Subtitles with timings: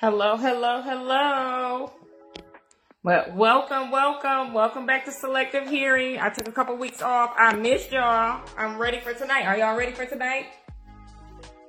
[0.00, 1.92] Hello, hello, hello.
[3.04, 6.18] But welcome, welcome, welcome back to Selective Hearing.
[6.18, 7.34] I took a couple weeks off.
[7.36, 8.40] I missed y'all.
[8.56, 9.44] I'm ready for tonight.
[9.44, 10.46] Are y'all ready for tonight?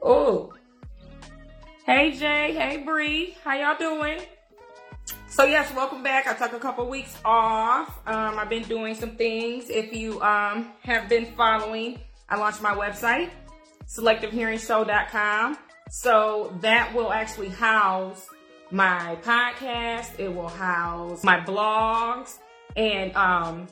[0.01, 0.53] Oh.
[1.85, 4.21] Hey Jay, hey Bree, how y'all doing?
[5.27, 6.25] So yes, welcome back.
[6.25, 7.99] I took a couple weeks off.
[8.07, 9.69] Um, I've been doing some things.
[9.69, 13.29] If you um, have been following, I launched my website,
[13.89, 15.57] selectivehearingshow.com.
[15.93, 18.29] So that will actually house
[18.71, 20.17] my podcast.
[20.17, 22.37] It will house my blogs
[22.77, 23.67] and um,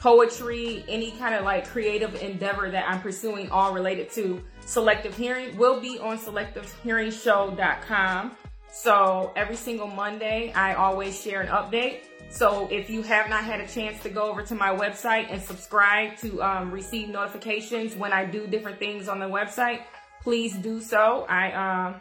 [0.00, 5.56] poetry, any kind of like creative endeavor that I'm pursuing, all related to selective hearing,
[5.56, 8.36] will be on selectivehearingshow.com.
[8.70, 12.02] So every single Monday, I always share an update.
[12.28, 15.42] So if you have not had a chance to go over to my website and
[15.42, 19.80] subscribe to um, receive notifications when I do different things on the website,
[20.26, 21.24] please do so.
[21.28, 22.00] I um,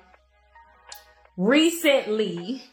[1.37, 2.63] recently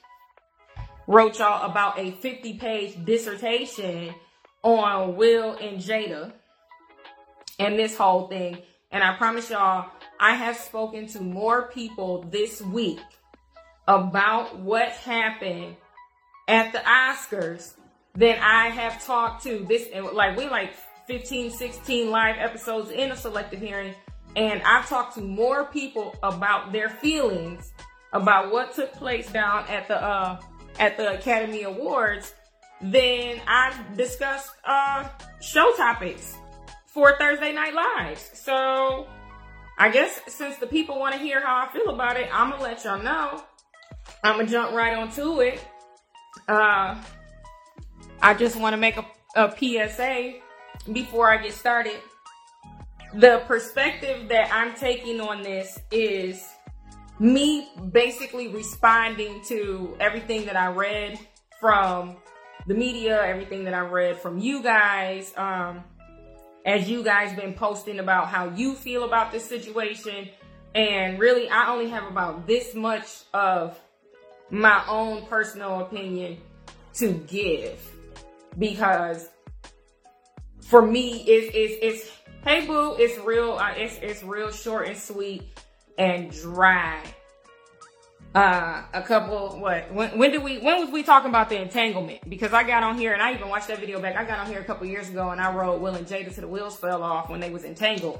[1.06, 4.14] wrote y'all about a 50 page dissertation
[4.62, 6.32] on Will and Jada
[7.58, 8.62] and this whole thing.
[8.90, 13.00] And I promise y'all, I have spoken to more people this week
[13.86, 15.76] about what happened
[16.48, 17.74] at the Oscars
[18.14, 20.72] than I have talked to this And like we like
[21.08, 23.94] 15 16 live episodes in a selective hearing
[24.36, 27.72] and I've talked to more people about their feelings
[28.12, 30.40] about what took place down at the uh,
[30.78, 32.34] at the Academy Awards
[32.80, 35.08] than I've discussed uh,
[35.40, 36.36] show topics
[36.86, 38.30] for Thursday Night Lives.
[38.34, 39.06] So
[39.78, 42.62] I guess since the people want to hear how I feel about it, I'm gonna
[42.62, 43.42] let y'all know.
[44.24, 45.64] I'm gonna jump right onto it.
[46.48, 47.02] Uh,
[48.20, 50.34] I just want to make a, a PSA
[50.92, 51.96] before I get started
[53.14, 56.46] the perspective that I'm taking on this is
[57.18, 61.18] me basically responding to everything that I read
[61.60, 62.16] from
[62.66, 65.84] the media, everything that I read from you guys, um,
[66.64, 70.28] as you guys been posting about how you feel about this situation.
[70.74, 73.78] And really, I only have about this much of
[74.50, 76.38] my own personal opinion
[76.94, 77.78] to give
[78.58, 79.28] because
[80.62, 82.10] for me, it's, it's, it's
[82.44, 83.52] Hey boo, it's real.
[83.52, 85.44] Uh, it's it's real short and sweet
[85.96, 87.00] and dry.
[88.34, 89.60] Uh, a couple.
[89.60, 89.92] What?
[89.92, 90.58] When, when did we?
[90.58, 92.28] When was we talking about the entanglement?
[92.28, 94.16] Because I got on here and I even watched that video back.
[94.16, 96.40] I got on here a couple years ago and I wrote Will and Jada to
[96.40, 98.18] the wheels fell off when they was entangled.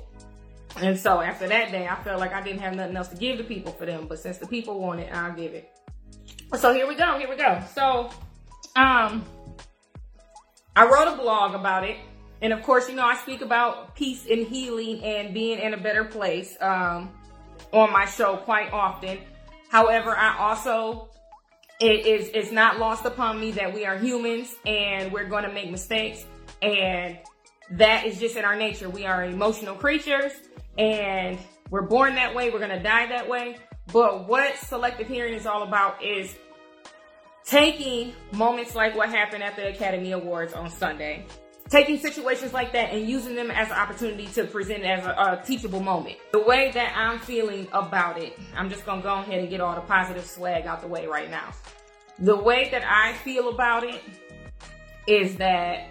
[0.77, 3.39] And so after that day, I felt like I didn't have nothing else to give
[3.39, 4.07] to people for them.
[4.07, 5.69] But since the people want it, I'll give it.
[6.59, 7.19] So here we go.
[7.19, 7.61] Here we go.
[7.75, 8.11] So,
[8.77, 9.25] um,
[10.77, 11.97] I wrote a blog about it
[12.43, 15.77] and of course, you know, I speak about peace and healing and being in a
[15.77, 17.11] better place um,
[17.73, 19.19] on my show quite often.
[19.71, 21.09] However, I also,
[21.81, 25.53] it is it's not lost upon me that we are humans and we're going to
[25.53, 26.27] make mistakes.
[26.61, 27.17] And
[27.71, 28.91] that is just in our nature.
[28.91, 30.33] We are emotional creatures
[30.77, 31.39] and
[31.71, 32.51] we're born that way.
[32.51, 33.57] We're going to die that way.
[33.93, 36.35] But what selective hearing is all about is
[37.45, 41.25] taking moments like what happened at the Academy Awards on Sunday
[41.73, 45.43] taking situations like that and using them as an opportunity to present as a, a,
[45.45, 46.19] teachable moment.
[46.33, 49.75] The way that I'm feeling about it, I'm just gonna go ahead and get all
[49.75, 51.51] the positive swag out the way right now.
[52.19, 54.03] The way that I feel about it
[55.07, 55.89] is that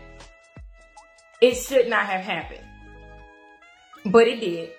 [1.41, 2.63] it should not have happened,
[4.05, 4.69] but it did.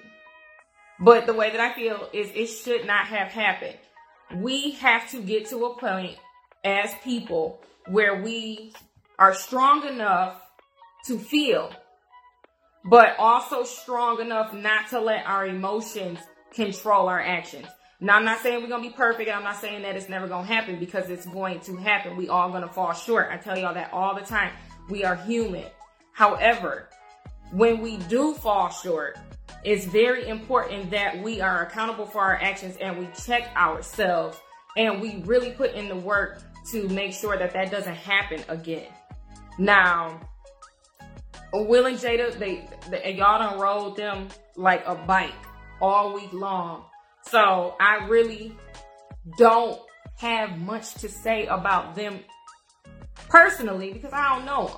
[1.00, 3.76] But the way that I feel is it should not have happened.
[4.36, 6.16] We have to get to a point
[6.64, 8.72] as people where we
[9.18, 10.40] are strong enough
[11.06, 11.70] to feel,
[12.84, 16.18] but also strong enough not to let our emotions
[16.52, 17.66] control our actions.
[18.00, 19.30] Now, I'm not saying we're going to be perfect.
[19.30, 22.16] I'm not saying that it's never going to happen because it's going to happen.
[22.16, 23.28] We all going to fall short.
[23.30, 24.52] I tell y'all that all the time.
[24.88, 25.66] We are human.
[26.12, 26.88] However,
[27.52, 29.18] when we do fall short,
[29.62, 34.36] it's very important that we are accountable for our actions and we check ourselves
[34.76, 38.88] and we really put in the work to make sure that that doesn't happen again.
[39.58, 40.20] Now,
[41.52, 45.34] Will and Jada, they, they y'all done rolled them like a bike
[45.80, 46.84] all week long.
[47.28, 48.56] So I really
[49.36, 49.80] don't
[50.16, 52.20] have much to say about them
[53.28, 54.76] personally because I don't know them.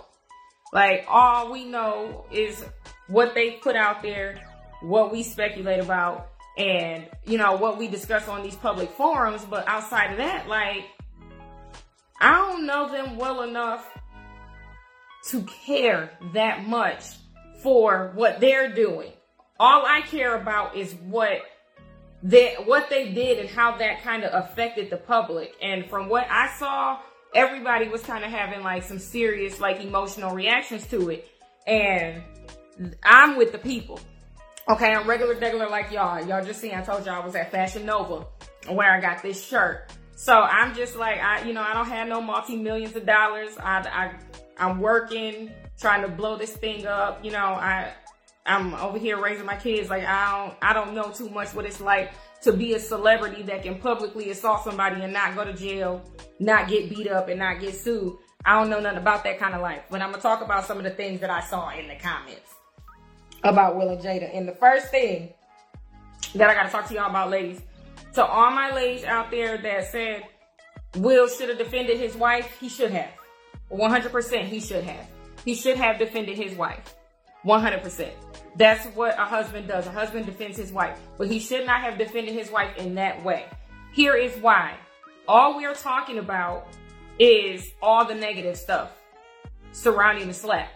[0.72, 2.64] Like all we know is
[3.06, 4.42] what they put out there,
[4.82, 6.28] what we speculate about,
[6.58, 9.44] and you know what we discuss on these public forums.
[9.44, 10.84] But outside of that, like
[12.20, 13.86] I don't know them well enough
[15.28, 17.04] to care that much
[17.62, 19.12] for what they're doing.
[19.58, 21.40] All I care about is what
[22.24, 25.54] that what they did and how that kind of affected the public.
[25.62, 26.98] And from what I saw,
[27.34, 31.28] everybody was kind of having like some serious like emotional reactions to it.
[31.66, 32.22] And
[33.02, 34.00] I'm with the people.
[34.68, 36.26] Okay, I'm regular regular like y'all.
[36.26, 38.26] Y'all just see I told y'all I was at Fashion Nova
[38.68, 39.92] where I got this shirt.
[40.16, 43.56] So I'm just like I you know, I don't have no multi millions of dollars.
[43.58, 44.14] I I
[44.58, 47.24] I'm working, trying to blow this thing up.
[47.24, 47.92] You know, I
[48.46, 49.90] I'm over here raising my kids.
[49.90, 52.12] Like I don't, I don't know too much what it's like
[52.42, 56.02] to be a celebrity that can publicly assault somebody and not go to jail,
[56.38, 58.16] not get beat up and not get sued.
[58.44, 59.82] I don't know nothing about that kind of life.
[59.90, 62.52] But I'm gonna talk about some of the things that I saw in the comments
[63.42, 64.36] about Will and Jada.
[64.36, 65.32] And the first thing
[66.34, 67.62] that I gotta talk to y'all about, ladies,
[68.14, 70.24] to all my ladies out there that said
[70.96, 73.10] Will should have defended his wife, he should have.
[73.74, 75.06] 100% he should have.
[75.44, 76.94] He should have defended his wife.
[77.44, 78.10] 100%.
[78.56, 79.86] That's what a husband does.
[79.86, 83.22] A husband defends his wife, but he should not have defended his wife in that
[83.24, 83.46] way.
[83.92, 84.74] Here is why.
[85.26, 86.68] All we're talking about
[87.18, 88.92] is all the negative stuff
[89.72, 90.70] surrounding the slap.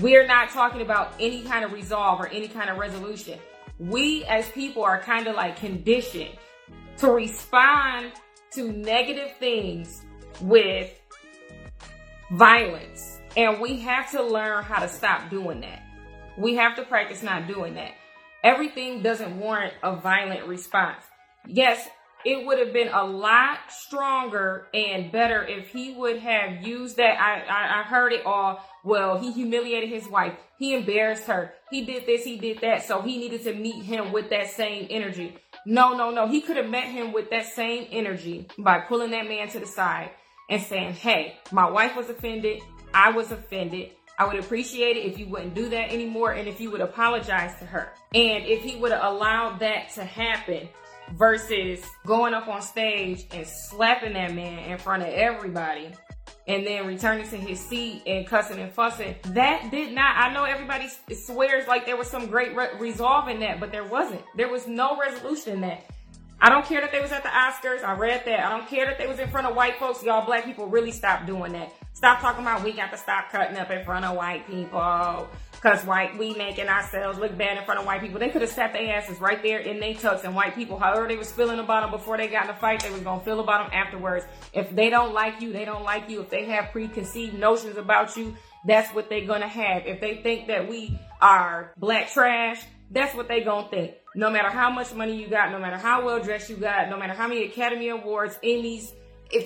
[0.00, 3.38] We're not talking about any kind of resolve or any kind of resolution.
[3.78, 6.36] We as people are kind of like conditioned
[6.98, 8.12] to respond
[8.52, 10.02] to negative things
[10.40, 10.92] with
[12.36, 13.20] violence.
[13.36, 15.82] And we have to learn how to stop doing that.
[16.36, 17.92] We have to practice not doing that.
[18.42, 21.02] Everything doesn't warrant a violent response.
[21.46, 21.88] Yes,
[22.24, 27.20] it would have been a lot stronger and better if he would have used that.
[27.20, 28.64] I, I, I heard it all.
[28.82, 30.34] Well, he humiliated his wife.
[30.58, 31.52] He embarrassed her.
[31.70, 32.24] He did this.
[32.24, 32.84] He did that.
[32.84, 35.36] So he needed to meet him with that same energy.
[35.66, 36.26] No, no, no.
[36.26, 39.66] He could have met him with that same energy by pulling that man to the
[39.66, 40.10] side
[40.48, 42.62] and saying, Hey, my wife was offended.
[42.92, 43.90] I was offended.
[44.18, 47.58] I would appreciate it if you wouldn't do that anymore and if you would apologize
[47.58, 47.92] to her.
[48.14, 50.68] And if he would have allowed that to happen
[51.12, 55.90] versus going up on stage and slapping that man in front of everybody
[56.46, 59.14] and then returning to his seat and cussing and fussing.
[59.28, 63.40] That did not, I know everybody swears like there was some great re- resolve in
[63.40, 64.22] that, but there wasn't.
[64.36, 65.84] There was no resolution in that.
[66.44, 67.82] I don't care that they was at the Oscars.
[67.82, 68.40] I read that.
[68.40, 70.02] I don't care that they was in front of white folks.
[70.02, 71.72] Y'all black people really stop doing that.
[71.94, 75.26] Stop talking about we got to stop cutting up in front of white people.
[75.62, 78.20] Cause white, we making ourselves look bad in front of white people.
[78.20, 81.08] They could have sat their asses right there in their tux and white people, however
[81.08, 83.40] they was feeling about them before they got in a fight, they was gonna feel
[83.40, 84.26] about them afterwards.
[84.52, 86.20] If they don't like you, they don't like you.
[86.20, 88.36] If they have preconceived notions about you,
[88.66, 89.86] that's what they're gonna have.
[89.86, 93.94] If they think that we are black trash, that's what they gonna think.
[94.14, 96.96] No matter how much money you got, no matter how well dressed you got, no
[96.96, 98.92] matter how many Academy Awards, Emmys,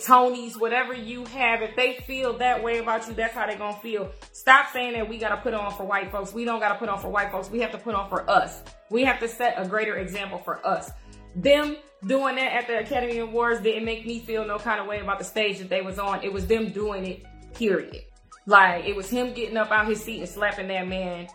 [0.04, 3.78] Tony's, whatever you have, if they feel that way about you, that's how they're gonna
[3.80, 4.10] feel.
[4.32, 6.34] Stop saying that we gotta put on for white folks.
[6.34, 7.50] We don't gotta put on for white folks.
[7.50, 8.62] We have to put on for us.
[8.90, 10.90] We have to set a greater example for us.
[11.34, 11.76] Them
[12.06, 15.18] doing that at the Academy Awards didn't make me feel no kind of way about
[15.18, 16.22] the stage that they was on.
[16.22, 17.24] It was them doing it,
[17.54, 18.04] period.
[18.46, 21.28] Like, it was him getting up out his seat and slapping that man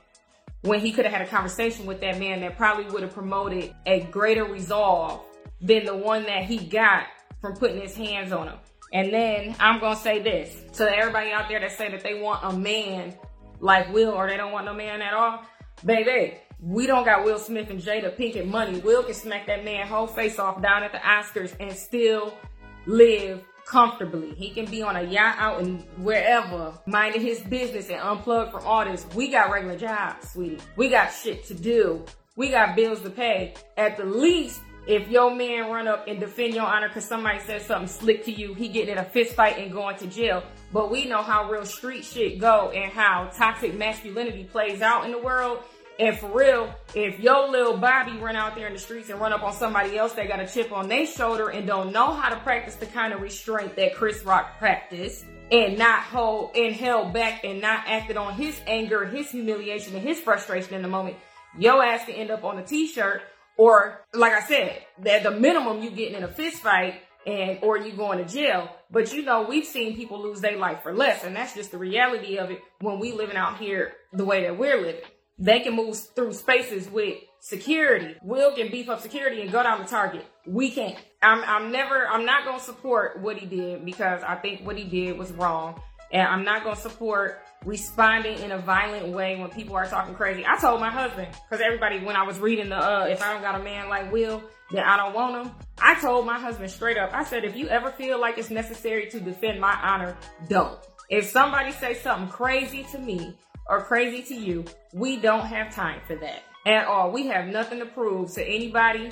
[0.63, 3.73] when he could have had a conversation with that man that probably would have promoted
[3.85, 5.21] a greater resolve
[5.61, 7.05] than the one that he got
[7.41, 8.57] from putting his hands on him.
[8.93, 12.39] And then I'm gonna say this to everybody out there that say that they want
[12.43, 13.13] a man
[13.59, 15.43] like Will or they don't want no man at all.
[15.83, 18.79] Baby, we don't got Will Smith and Jada Pinkett money.
[18.79, 22.37] Will can smack that man whole face off down at the Oscars and still
[22.85, 24.35] live comfortably.
[24.35, 28.63] He can be on a yacht out and wherever, minding his business and unplugged from
[28.65, 29.03] all this.
[29.15, 30.59] We got regular jobs, sweetie.
[30.75, 32.05] We got shit to do.
[32.35, 33.55] We got bills to pay.
[33.75, 37.65] At the least, if your man run up and defend your honor because somebody says
[37.65, 40.43] something slick to you, he getting in a fist fight and going to jail.
[40.71, 45.11] But we know how real street shit go and how toxic masculinity plays out in
[45.11, 45.63] the world.
[45.99, 49.31] And for real, if your little Bobby run out there in the streets and run
[49.31, 52.29] up on somebody else that got a chip on their shoulder and don't know how
[52.29, 57.13] to practice the kind of restraint that Chris Rock practiced and not hold and held
[57.13, 61.15] back and not acted on his anger, his humiliation, and his frustration in the moment,
[61.59, 63.21] your ass can end up on a t-shirt
[63.57, 67.77] or like I said, that the minimum you getting in a fist fight and or
[67.77, 68.69] you going to jail.
[68.89, 71.77] But you know, we've seen people lose their life for less, and that's just the
[71.77, 75.01] reality of it when we living out here the way that we're living.
[75.39, 78.15] They can move through spaces with security.
[78.23, 80.25] Will can beef up security and go down the target.
[80.45, 80.97] We can't.
[81.21, 84.83] I'm I'm never I'm not gonna support what he did because I think what he
[84.83, 85.81] did was wrong.
[86.11, 90.45] And I'm not gonna support responding in a violent way when people are talking crazy.
[90.45, 93.41] I told my husband, because everybody, when I was reading the, uh, if I don't
[93.41, 95.55] got a man like Will, then I don't want him.
[95.79, 99.07] I told my husband straight up, I said, if you ever feel like it's necessary
[99.09, 100.15] to defend my honor,
[100.47, 100.77] don't.
[101.09, 103.35] If somebody say something crazy to me
[103.67, 107.11] or crazy to you, we don't have time for that at all.
[107.11, 109.11] We have nothing to prove to anybody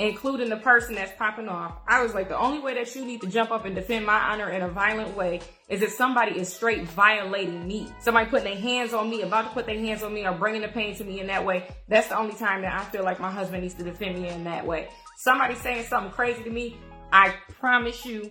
[0.00, 1.74] including the person that's popping off.
[1.86, 4.18] I was like, the only way that you need to jump up and defend my
[4.18, 7.86] honor in a violent way is if somebody is straight violating me.
[8.00, 10.62] Somebody putting their hands on me, about to put their hands on me, or bringing
[10.62, 11.68] the pain to me in that way.
[11.86, 14.44] That's the only time that I feel like my husband needs to defend me in
[14.44, 14.88] that way.
[15.18, 16.78] Somebody saying something crazy to me,
[17.12, 18.30] I promise you,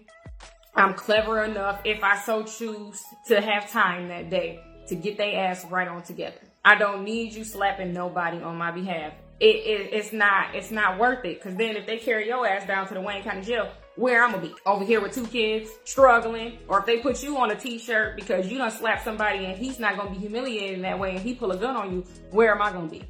[0.75, 5.47] I'm clever enough if I so choose to have time that day to get their
[5.47, 6.39] ass right on together.
[6.65, 9.13] I don't need you slapping nobody on my behalf.
[9.39, 11.41] It, it, it's not it's not worth it.
[11.41, 14.31] Cause then if they carry your ass down to the Wayne County Jail, where I'm
[14.31, 17.55] gonna be over here with two kids struggling, or if they put you on a
[17.55, 21.11] t-shirt because you don't slap somebody and he's not gonna be humiliated in that way
[21.11, 23.03] and he pull a gun on you, where am I gonna be?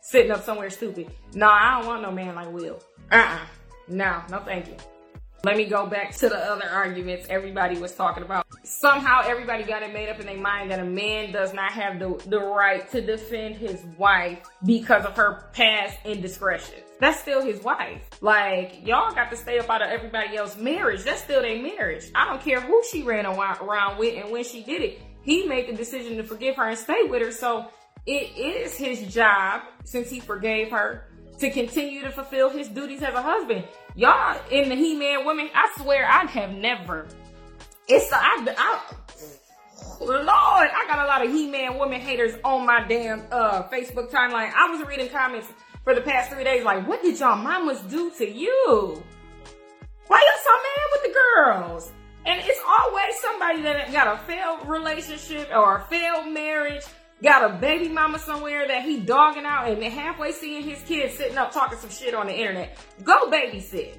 [0.00, 1.10] Sitting up somewhere stupid.
[1.34, 2.82] No, I don't want no man like Will.
[3.12, 3.38] Uh-uh.
[3.88, 4.76] No, no thank you.
[5.42, 8.46] Let me go back to the other arguments everybody was talking about.
[8.62, 11.98] Somehow everybody got it made up in their mind that a man does not have
[11.98, 16.82] the, the right to defend his wife because of her past indiscretions.
[17.00, 18.02] That's still his wife.
[18.20, 21.04] Like, y'all got to stay up out of everybody else's marriage.
[21.04, 22.10] That's still their marriage.
[22.14, 25.00] I don't care who she ran around with and when she did it.
[25.22, 27.32] He made the decision to forgive her and stay with her.
[27.32, 27.70] So
[28.04, 31.06] it is his job, since he forgave her,
[31.40, 33.64] to continue to fulfill his duties as a husband.
[33.94, 37.06] Y'all in the He-Man women, I swear I have never.
[37.88, 38.80] It's I, I
[40.00, 44.52] Lord, I got a lot of He-Man women haters on my damn uh Facebook timeline.
[44.54, 45.48] I was reading comments
[45.82, 49.02] for the past three days, like, what did y'all mamas do to you?
[50.06, 51.92] Why you so mad with the girls?
[52.26, 56.84] And it's always somebody that got a failed relationship or a failed marriage
[57.22, 61.36] got a baby mama somewhere that he dogging out and halfway seeing his kids sitting
[61.36, 62.78] up talking some shit on the internet.
[63.02, 63.96] Go babysit.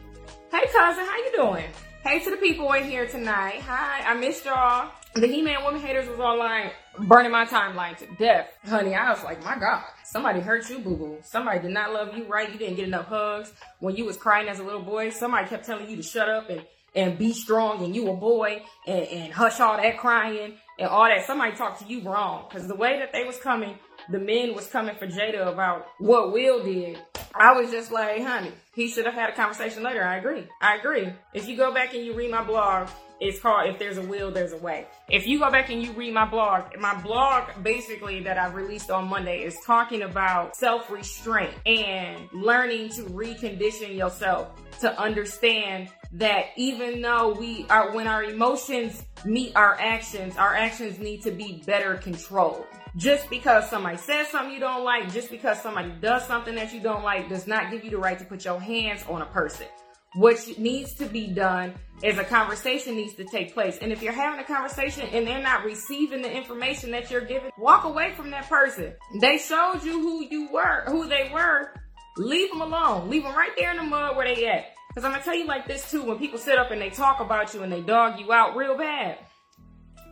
[0.52, 1.66] Hey cousin, how you doing?
[2.04, 3.62] Hey to the people in here tonight.
[3.62, 4.92] Hi, I missed y'all.
[5.14, 8.48] The He-Man Woman Haters was online burning my timeline to death.
[8.66, 11.18] Honey, I was like, my God, somebody hurt you, boo-boo.
[11.22, 12.52] Somebody did not love you right.
[12.52, 15.10] You didn't get enough hugs when you was crying as a little boy.
[15.10, 18.64] Somebody kept telling you to shut up and, and be strong and you a boy
[18.88, 21.26] and, and hush all that crying and all that.
[21.26, 23.76] Somebody talked to you wrong because the way that they was coming,
[24.10, 27.00] the men was coming for Jada about what Will did.
[27.36, 30.04] I was just like, honey, he should have had a conversation later.
[30.04, 30.48] I agree.
[30.60, 31.14] I agree.
[31.34, 32.90] If you go back and you read my blog,
[33.22, 34.88] it's called If There's a Will, There's a Way.
[35.08, 38.90] If you go back and you read my blog, my blog basically that I released
[38.90, 44.50] on Monday is talking about self-restraint and learning to recondition yourself
[44.80, 50.98] to understand that even though we are, when our emotions meet our actions, our actions
[50.98, 52.66] need to be better controlled.
[52.98, 56.82] Just because somebody says something you don't like, just because somebody does something that you
[56.82, 59.68] don't like, does not give you the right to put your hands on a person.
[60.14, 63.78] What needs to be done is a conversation needs to take place.
[63.82, 67.50] And if you're having a conversation and they're not receiving the information that you're giving,
[67.58, 68.94] walk away from that person.
[69.22, 71.74] They showed you who you were, who they were.
[72.18, 73.10] Leave them alone.
[73.10, 74.74] Leave them right there in the mud where they at.
[74.94, 77.22] Cause I'm gonna tell you like this too, when people sit up and they talk
[77.22, 79.18] about you and they dog you out real bad,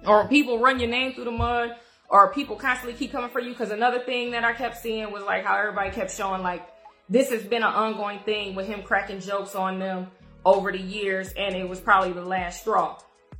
[0.05, 1.75] or people run your name through the mud,
[2.09, 3.53] or people constantly keep coming for you.
[3.53, 6.65] Cause another thing that I kept seeing was like how everybody kept showing like,
[7.09, 10.07] this has been an ongoing thing with him cracking jokes on them
[10.45, 12.97] over the years, and it was probably the last straw.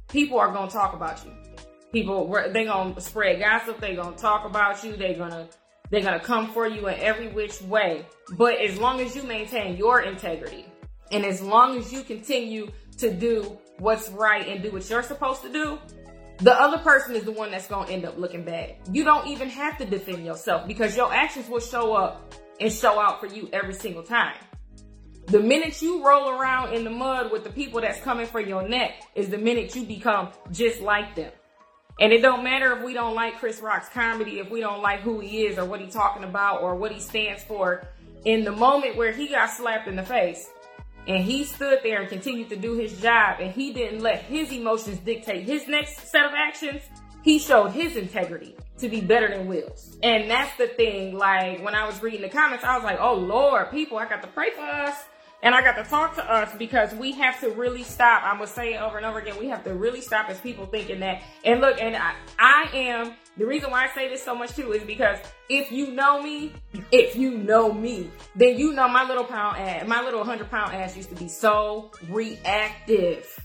[0.10, 1.32] People are gonna talk about you.
[1.92, 3.80] People, they gonna spread gossip.
[3.80, 4.96] They gonna talk about you.
[4.96, 5.48] They gonna,
[5.90, 8.06] they're gonna come for you in every which way.
[8.38, 10.66] But as long as you maintain your integrity,
[11.12, 15.42] and as long as you continue to do what's right and do what you're supposed
[15.44, 15.80] to do,
[16.38, 18.76] the other person is the one that's going to end up looking bad.
[18.92, 23.00] You don't even have to defend yourself because your actions will show up and show
[23.00, 24.36] out for you every single time.
[25.28, 28.68] The minute you roll around in the mud with the people that's coming for your
[28.68, 31.32] neck is the minute you become just like them.
[32.00, 35.02] And it don't matter if we don't like Chris Rock's comedy, if we don't like
[35.02, 37.84] who he is or what he's talking about or what he stands for.
[38.26, 40.50] In the moment where he got slapped in the face,
[41.08, 44.52] and he stood there and continued to do his job and he didn't let his
[44.52, 46.84] emotions dictate his next set of actions.
[47.24, 49.98] He showed his integrity to be better than Will's.
[50.04, 51.18] And that's the thing.
[51.18, 54.22] Like when I was reading the comments, I was like, oh Lord, people, I got
[54.22, 54.96] to pray for us.
[55.42, 58.24] And I got to talk to us because we have to really stop.
[58.26, 59.40] I'm gonna say it over and over again.
[59.40, 61.24] We have to really stop as people thinking that.
[61.46, 64.74] And look, and I, I am the reason why I say this so much too
[64.74, 65.18] is because
[65.48, 66.52] if you know me,
[66.92, 70.76] if you know me, then you know my little pound ass, my little hundred pound
[70.76, 73.40] ass used to be so reactive.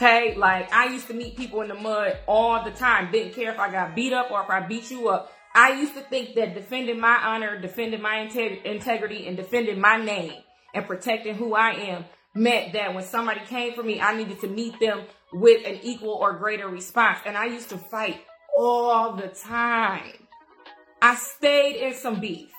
[0.00, 3.10] Okay, like I used to meet people in the mud all the time.
[3.10, 5.32] Didn't care if I got beat up or if I beat you up.
[5.56, 8.18] I used to think that defending my honor, defending my
[8.64, 10.34] integrity, and defending my name
[10.72, 14.46] and protecting who I am meant that when somebody came for me, I needed to
[14.46, 15.02] meet them
[15.32, 17.18] with an equal or greater response.
[17.26, 18.20] And I used to fight
[18.56, 20.12] all the time.
[21.02, 22.52] I stayed in some beef.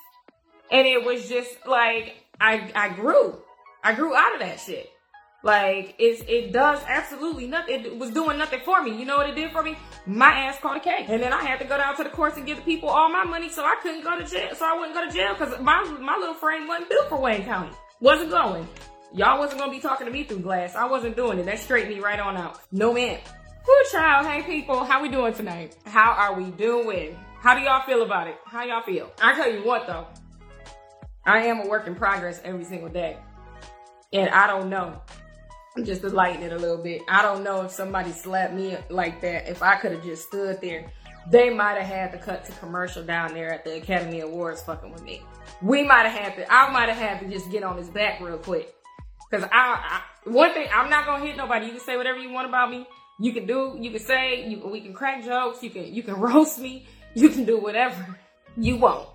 [0.70, 3.38] And it was just like I I grew.
[3.82, 4.90] I grew out of that shit.
[5.42, 7.86] Like it's it does absolutely nothing.
[7.86, 8.98] It was doing nothing for me.
[8.98, 9.78] You know what it did for me?
[10.06, 12.36] My ass caught a case, and then I had to go down to the courts
[12.36, 14.54] and give the people all my money, so I couldn't go to jail.
[14.54, 17.46] So I wouldn't go to jail because my my little frame wasn't built for Wayne
[17.46, 17.72] County.
[18.02, 18.68] Wasn't going.
[19.14, 20.76] Y'all wasn't gonna be talking to me through glass.
[20.76, 21.46] I wasn't doing it.
[21.46, 22.60] That straightened me right on out.
[22.72, 23.20] No man.
[23.66, 25.76] Whoo child, hey people, how we doing tonight?
[25.86, 27.18] How are we doing?
[27.40, 28.36] How do y'all feel about it?
[28.46, 29.12] How y'all feel?
[29.22, 30.08] I tell you what though,
[31.26, 33.18] I am a work in progress every single day.
[34.12, 35.02] And I don't know
[35.84, 37.02] just to lighten it a little bit.
[37.08, 40.60] I don't know if somebody slapped me like that, if I could have just stood
[40.62, 40.92] there,
[41.30, 44.92] they might have had to cut to commercial down there at the Academy Awards fucking
[44.92, 45.22] with me.
[45.62, 48.20] We might have had to, I might have had to just get on his back
[48.20, 48.74] real quick.
[49.32, 51.68] Cause I, I, one thing, I'm not gonna hit nobody.
[51.68, 52.88] You can say whatever you want about me.
[53.20, 55.62] You can do, you can say, you, we can crack jokes.
[55.62, 56.88] You can, you can roast me.
[57.14, 58.18] You can do whatever
[58.58, 59.08] you want.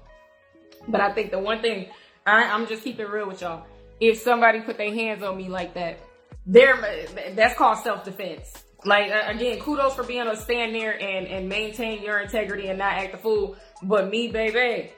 [0.86, 1.88] But I think the one thing,
[2.26, 3.66] I, I'm just keeping real with y'all.
[4.00, 5.98] If somebody put their hands on me like that,
[6.46, 8.64] there that's called self-defense.
[8.84, 12.78] Like again, kudos for being able to stand there and, and maintain your integrity and
[12.78, 13.56] not act a fool.
[13.82, 14.92] But me, baby,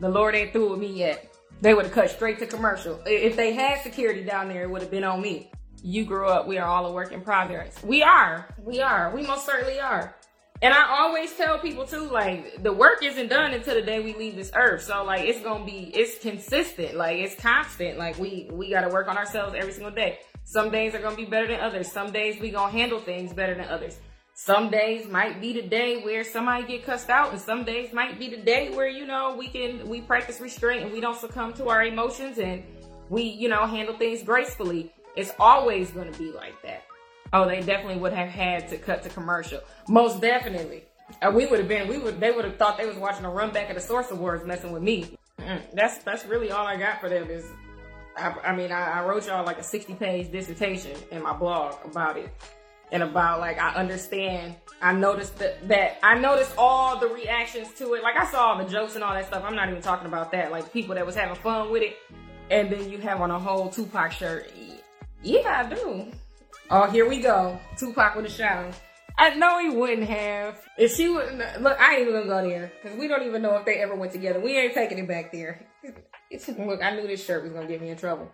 [0.00, 1.34] the Lord ain't through with me yet.
[1.60, 3.00] They would have cut straight to commercial.
[3.06, 5.50] If they had security down there, it would have been on me.
[5.82, 6.46] You grew up.
[6.46, 7.82] We are all a work in progress.
[7.82, 8.48] We are.
[8.58, 9.14] We are.
[9.14, 10.14] We most certainly are.
[10.64, 14.14] And I always tell people too, like the work isn't done until the day we
[14.14, 14.84] leave this earth.
[14.84, 17.98] So like it's gonna be, it's consistent, like it's constant.
[17.98, 20.20] Like we we got to work on ourselves every single day.
[20.44, 21.92] Some days are gonna be better than others.
[21.92, 23.98] Some days we gonna handle things better than others.
[24.32, 28.18] Some days might be the day where somebody get cussed out, and some days might
[28.18, 31.52] be the day where you know we can we practice restraint and we don't succumb
[31.60, 32.62] to our emotions and
[33.10, 34.90] we you know handle things gracefully.
[35.14, 36.84] It's always gonna be like that.
[37.34, 39.60] Oh, they definitely would have had to cut to commercial.
[39.88, 40.84] Most definitely.
[41.20, 43.30] Uh, we would have been, we would, they would have thought they was watching a
[43.30, 45.18] run back of the Source Awards messing with me.
[45.40, 47.44] Mm, that's, that's really all I got for them is
[48.16, 51.74] I, I mean, I, I, wrote y'all like a 60 page dissertation in my blog
[51.84, 52.32] about it
[52.92, 54.54] and about like, I understand.
[54.80, 58.04] I noticed that, that I noticed all the reactions to it.
[58.04, 59.42] Like I saw all the jokes and all that stuff.
[59.44, 60.52] I'm not even talking about that.
[60.52, 61.96] Like people that was having fun with it.
[62.50, 64.52] And then you have on a whole Tupac shirt.
[65.22, 66.12] Yeah, I do.
[66.70, 67.58] Oh, here we go.
[67.76, 68.70] Tupac with a shadow.
[69.16, 70.60] I know he wouldn't have.
[70.76, 73.56] If she wouldn't look, I ain't even gonna go there because we don't even know
[73.56, 74.40] if they ever went together.
[74.40, 75.66] We ain't taking it back there.
[76.58, 78.30] look, I knew this shirt was gonna get me in trouble.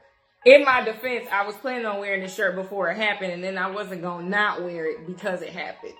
[0.46, 3.58] In my defense, I was planning on wearing this shirt before it happened, and then
[3.58, 5.94] I wasn't gonna not wear it because it happened.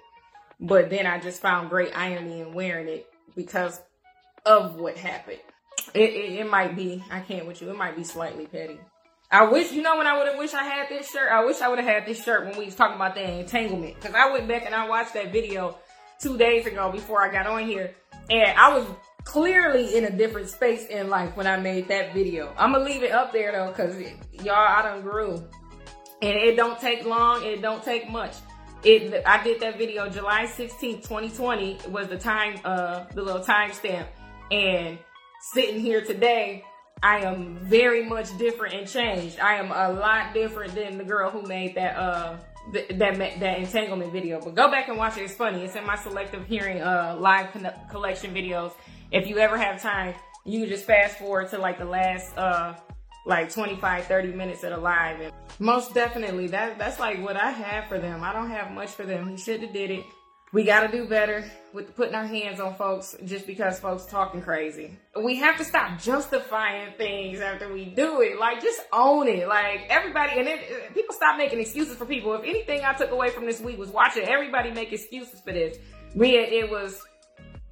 [0.59, 3.81] But then I just found great irony in wearing it because
[4.47, 5.40] of what happened.
[5.95, 8.79] It, it, it might be, I can't with you, it might be slightly petty.
[9.33, 11.61] I wish, you know, when I would have wished I had this shirt, I wish
[11.61, 14.01] I would have had this shirt when we was talking about that entanglement.
[14.01, 15.77] Cause I went back and I watched that video
[16.21, 17.95] two days ago before I got on here.
[18.29, 18.87] And I was
[19.23, 22.53] clearly in a different space in life when I made that video.
[22.59, 23.95] I'm gonna leave it up there though, cause
[24.33, 25.35] y'all, I done grew.
[26.23, 28.35] And it don't take long, it don't take much.
[28.83, 34.07] It, I did that video July 16th, 2020 was the time, uh, the little timestamp.
[34.51, 34.99] And
[35.53, 36.64] sitting here today,
[37.03, 39.41] I am very much different and changed.
[39.41, 42.37] I am a lot different than the girl who made that, uh,
[42.73, 44.41] th- that that entanglement video.
[44.41, 45.23] But go back and watch it.
[45.23, 45.65] It's funny.
[45.65, 48.73] It's in my selective hearing uh live con- collection videos.
[49.13, 52.75] If you ever have time, you just fast forward to like the last uh
[53.27, 57.51] like 25 30 minutes of the live and most definitely that that's like what I
[57.51, 58.23] have for them.
[58.25, 59.29] I don't have much for them.
[59.29, 60.05] He should have did it.
[60.53, 64.43] We got to do better with putting our hands on folks just because folks talking
[64.43, 64.99] crazy.
[65.23, 68.37] We have to stop justifying things after we do it.
[68.41, 69.47] Like, just own it.
[69.47, 72.35] Like, everybody, and it, people stop making excuses for people.
[72.35, 75.79] If anything I took away from this week was watching everybody make excuses for this.
[76.17, 77.01] Me, it was,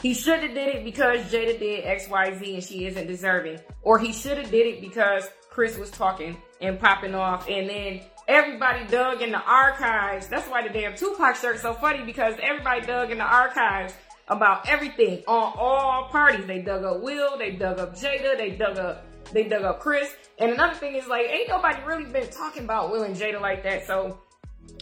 [0.01, 3.59] he should have did it because Jada did X, Y, Z and she isn't deserving.
[3.83, 8.03] Or he should have did it because Chris was talking and popping off and then
[8.29, 10.29] everybody dug in the archives.
[10.29, 13.95] That's why the damn Tupac shirt is so funny because everybody dug in the archives
[14.29, 16.47] about everything on all parties.
[16.47, 20.15] They dug up Will, they dug up Jada, they dug up they dug up Chris.
[20.39, 23.63] And another thing is like ain't nobody really been talking about Will and Jada like
[23.65, 23.87] that.
[23.87, 24.21] So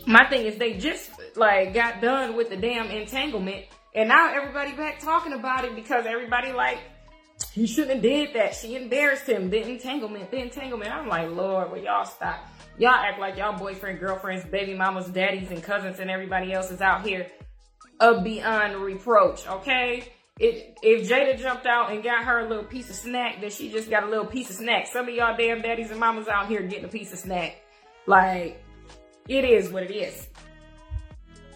[0.07, 4.73] my thing is they just like got done with the damn entanglement and now everybody
[4.73, 6.79] back talking about it because everybody like
[7.53, 8.55] he shouldn't have did that.
[8.55, 9.51] She embarrassed him.
[9.51, 10.91] The entanglement, the entanglement.
[10.91, 12.49] I'm like, Lord, will y'all stop?
[12.79, 16.83] Y'all act like y'all boyfriend, girlfriends, baby mamas, daddies, and cousins, and everybody else is
[16.83, 17.27] out here
[18.01, 20.13] of beyond reproach, okay?
[20.39, 23.71] It, if Jada jumped out and got her a little piece of snack, then she
[23.71, 24.87] just got a little piece of snack.
[24.89, 27.57] Some of y'all damn daddies and mamas out here getting a piece of snack.
[28.07, 28.63] Like,
[29.27, 30.29] it is what it is.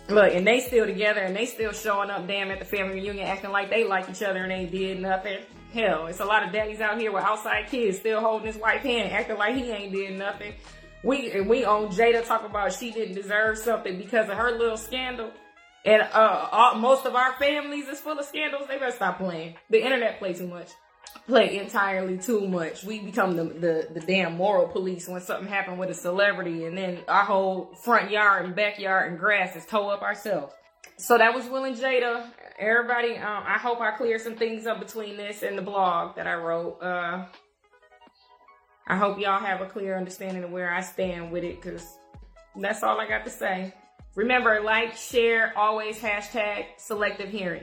[0.09, 3.26] Look, and they still together and they still showing up damn at the family reunion
[3.26, 5.38] acting like they like each other and they did nothing.
[5.72, 8.80] Hell, it's a lot of daddies out here with outside kids still holding his wife
[8.80, 10.54] hand, acting like he ain't did nothing.
[11.02, 14.76] We and we on Jada talk about she didn't deserve something because of her little
[14.76, 15.30] scandal.
[15.84, 18.68] And uh, all, most of our families is full of scandals.
[18.68, 19.54] They better stop playing.
[19.70, 20.68] The internet play too much.
[21.26, 22.84] Play entirely too much.
[22.84, 26.76] We become the, the, the damn moral police when something happened with a celebrity and
[26.76, 30.52] then our whole front yard and backyard and grass is towed up ourselves.
[30.98, 32.26] So that was Will and Jada.
[32.58, 36.26] Everybody, um, I hope I clear some things up between this and the blog that
[36.26, 36.82] I wrote.
[36.82, 37.24] Uh,
[38.90, 41.96] I hope y'all have a clear understanding of where I stand with it because
[42.57, 43.72] that's all I got to say.
[44.16, 47.62] Remember, like, share, always hashtag selective hearing.